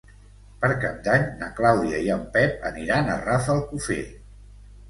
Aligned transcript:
Per 0.63 0.69
Cap 0.85 0.95
d'Any 1.07 1.27
na 1.41 1.49
Clàudia 1.59 2.01
i 2.07 2.11
en 2.15 2.25
Pep 2.39 2.65
aniran 2.73 3.13
a 3.13 3.19
Rafelcofer. 3.29 4.03